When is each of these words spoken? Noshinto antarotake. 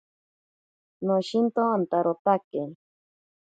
Noshinto 1.05 1.63
antarotake. 1.75 2.61